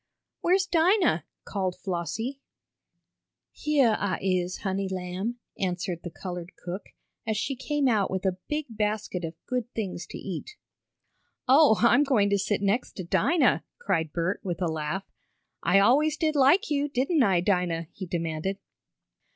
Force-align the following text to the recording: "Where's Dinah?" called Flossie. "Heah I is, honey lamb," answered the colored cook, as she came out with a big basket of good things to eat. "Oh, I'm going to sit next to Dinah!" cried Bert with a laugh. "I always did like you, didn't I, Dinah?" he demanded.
"Where's 0.39 0.65
Dinah?" 0.65 1.25
called 1.45 1.75
Flossie. 1.79 2.39
"Heah 3.51 3.95
I 3.99 4.17
is, 4.19 4.61
honey 4.63 4.89
lamb," 4.89 5.37
answered 5.59 5.99
the 6.01 6.09
colored 6.09 6.53
cook, 6.55 6.87
as 7.27 7.37
she 7.37 7.55
came 7.55 7.87
out 7.87 8.09
with 8.09 8.25
a 8.25 8.39
big 8.47 8.65
basket 8.67 9.23
of 9.23 9.35
good 9.45 9.71
things 9.75 10.07
to 10.07 10.17
eat. 10.17 10.55
"Oh, 11.47 11.77
I'm 11.83 12.01
going 12.03 12.31
to 12.31 12.39
sit 12.39 12.63
next 12.63 12.93
to 12.93 13.03
Dinah!" 13.03 13.63
cried 13.77 14.11
Bert 14.11 14.41
with 14.43 14.59
a 14.59 14.67
laugh. 14.71 15.03
"I 15.61 15.77
always 15.77 16.17
did 16.17 16.35
like 16.35 16.71
you, 16.71 16.89
didn't 16.89 17.21
I, 17.21 17.39
Dinah?" 17.39 17.85
he 17.91 18.07
demanded. 18.07 18.57